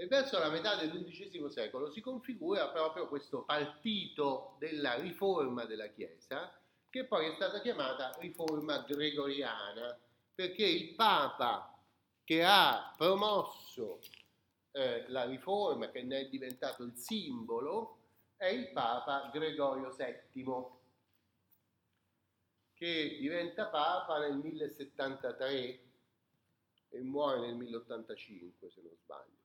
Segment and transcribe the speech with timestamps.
[0.00, 6.58] E verso la metà dell'undicesimo secolo si configura proprio questo partito della riforma della Chiesa,
[6.88, 9.94] che poi è stata chiamata riforma gregoriana,
[10.34, 11.78] perché il Papa
[12.24, 13.98] che ha promosso
[14.70, 17.98] eh, la riforma, che ne è diventato il simbolo,
[18.36, 20.64] è il Papa Gregorio VII,
[22.72, 25.80] che diventa Papa nel 1073
[26.88, 29.39] e muore nel 1085, se non sbaglio.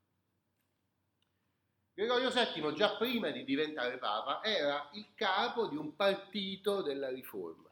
[1.95, 7.69] Gregorio VII, già prima di diventare Papa, era il capo di un partito della riforma.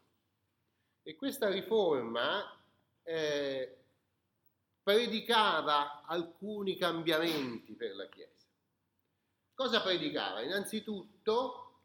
[1.04, 2.58] E questa riforma
[3.04, 3.78] eh,
[4.82, 8.48] predicava alcuni cambiamenti per la Chiesa.
[9.54, 10.42] Cosa predicava?
[10.42, 11.82] Innanzitutto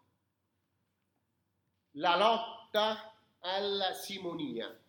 [1.94, 4.80] la lotta alla simonia.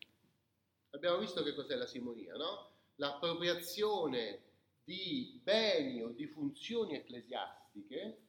[0.92, 2.70] Abbiamo visto che cos'è la simonia, no?
[2.98, 4.49] L'appropriazione
[4.90, 8.22] di beni o di funzioni ecclesiastiche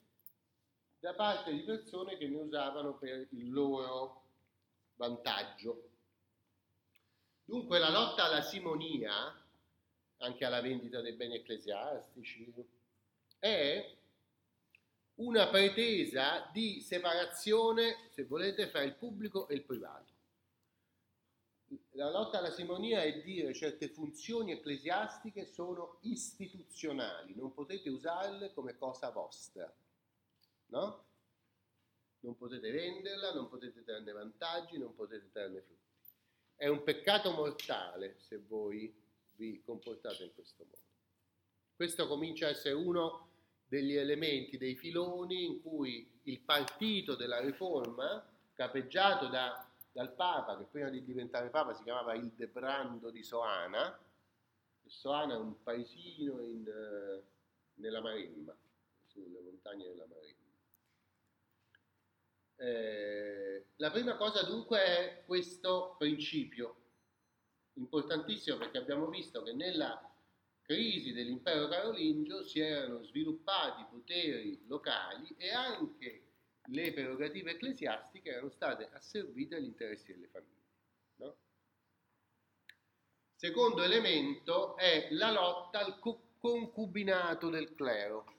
[0.99, 4.25] da parte di persone che ne usavano per il loro
[4.97, 5.89] vantaggio.
[7.47, 9.43] Dunque la lotta alla simonia,
[10.19, 12.53] anche alla vendita dei beni ecclesiastici,
[13.39, 13.97] è
[15.15, 20.20] una pretesa di separazione, se volete, fra il pubblico e il privato
[22.01, 28.79] la lotta alla simonia è dire certe funzioni ecclesiastiche sono istituzionali, non potete usarle come
[28.79, 29.71] cosa vostra,
[30.69, 31.05] no?
[32.21, 35.79] Non potete venderla, non potete trarne vantaggi, non potete trarne frutti.
[36.55, 38.91] È un peccato mortale se voi
[39.37, 40.79] vi comportate in questo modo.
[41.77, 43.29] Questo comincia a essere uno
[43.69, 49.70] degli elementi, dei filoni in cui il partito della riforma, capeggiato da
[50.01, 53.99] dal Papa, che prima di diventare Papa si chiamava Ildebrando di Soana.
[54.87, 57.23] Soana è un paesino in, uh,
[57.75, 58.57] nella Maremma,
[59.05, 60.39] sulle montagne della Maremma.
[62.57, 66.77] Eh, la prima cosa dunque è questo principio,
[67.75, 70.03] importantissimo perché abbiamo visto che nella
[70.63, 76.20] crisi dell'impero carolingio si erano sviluppati poteri locali e anche
[76.71, 80.59] le prerogative ecclesiastiche erano state asservite agli interessi delle famiglie.
[81.17, 81.37] No?
[83.35, 85.99] Secondo elemento è la lotta al
[86.39, 88.39] concubinato del clero.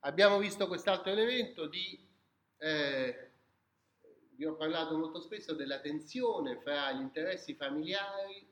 [0.00, 1.98] Abbiamo visto quest'altro elemento di,
[2.58, 3.30] eh,
[4.36, 8.46] vi ho parlato molto spesso della tensione fra gli interessi familiari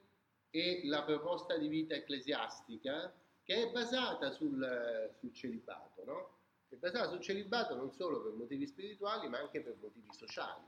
[0.51, 3.13] e la proposta di vita ecclesiastica
[3.43, 6.44] che è basata sul, sul celibato, no?
[6.75, 10.65] È basata sul celibato non solo per motivi spirituali ma anche per motivi sociali,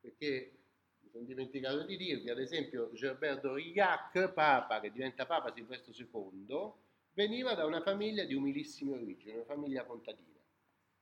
[0.00, 0.54] perché
[1.00, 6.72] mi sono dimenticato di dirvi, ad esempio Gerberto Rigac, Papa, che diventa Papa Silvestro II,
[7.12, 10.38] veniva da una famiglia di umilissime origini, una famiglia contadina.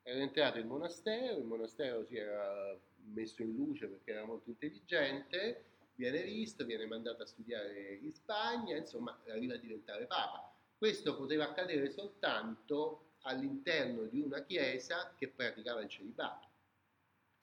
[0.02, 2.78] Era entrato in monastero, il monastero si era
[3.12, 5.64] messo in luce perché era molto intelligente,
[5.94, 10.54] viene visto, viene mandato a studiare in Spagna, insomma arriva a diventare Papa.
[10.78, 16.48] Questo poteva accadere soltanto all'interno di una chiesa che praticava il celibato,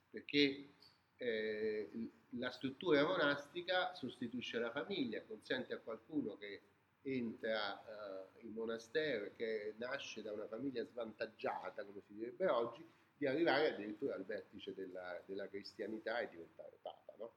[0.09, 0.69] perché
[1.17, 1.89] eh,
[2.37, 6.61] la struttura monastica sostituisce la famiglia, consente a qualcuno che
[7.01, 12.87] entra eh, in monastero e che nasce da una famiglia svantaggiata, come si direbbe oggi,
[13.17, 17.13] di arrivare addirittura al vertice della, della cristianità e diventare papa.
[17.17, 17.33] No?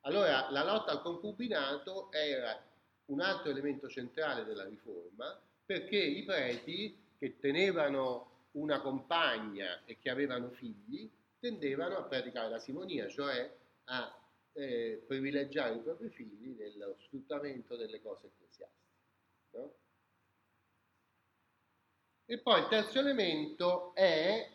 [0.00, 2.60] Allora la lotta al concubinato era
[3.06, 10.10] un altro elemento centrale della riforma perché i preti che tenevano una compagna e che
[10.10, 14.18] avevano figli tendevano a praticare la simonia, cioè a
[14.52, 18.86] eh, privilegiare i propri figli nello sfruttamento delle cose ecclesiastiche.
[19.50, 19.74] No?
[22.24, 24.50] E poi il terzo elemento è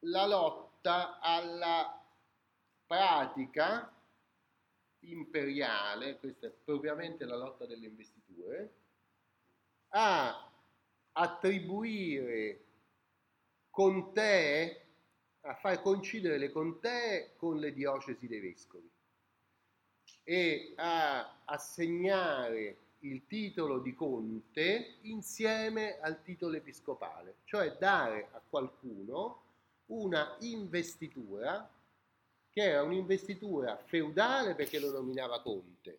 [0.00, 2.02] la lotta alla
[2.86, 3.92] pratica
[5.00, 8.74] imperiale, questa è propriamente la lotta delle investiture,
[9.88, 10.50] a
[11.18, 12.64] attribuire
[13.70, 14.84] contee,
[15.42, 18.90] a far coincidere le contee con le diocesi dei vescovi.
[20.24, 29.42] E a assegnare il titolo di conte insieme al titolo episcopale, cioè dare a qualcuno
[29.86, 31.70] una investitura
[32.50, 35.98] che era un'investitura feudale perché lo nominava conte,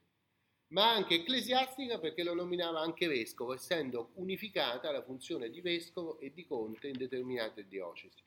[0.70, 6.34] ma anche ecclesiastica perché lo nominava anche vescovo, essendo unificata la funzione di vescovo e
[6.34, 8.22] di conte in determinate diocesi.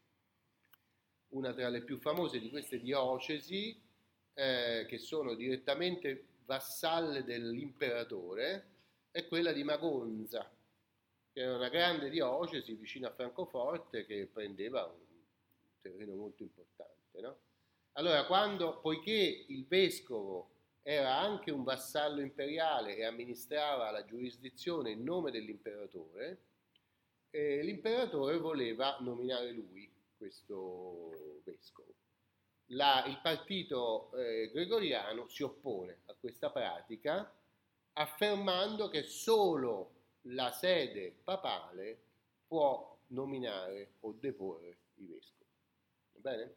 [1.31, 3.79] Una tra le più famose di queste diocesi,
[4.35, 8.69] eh, che sono direttamente vassalle dell'imperatore,
[9.11, 10.51] è quella di Magonza.
[11.33, 14.99] che era una grande diocesi vicino a Francoforte che prendeva un
[15.81, 17.21] terreno molto importante.
[17.21, 17.39] No?
[17.93, 25.03] Allora, quando, poiché il vescovo era anche un vassallo imperiale e amministrava la giurisdizione in
[25.03, 26.39] nome dell'imperatore,
[27.31, 31.95] l'imperatore voleva nominare lui questo vescovo.
[32.73, 37.33] La, il partito eh, gregoriano si oppone a questa pratica
[37.95, 39.93] affermando che solo
[40.23, 41.99] la sede papale
[42.47, 45.51] può nominare o deporre i vescovi.
[46.13, 46.55] Va bene?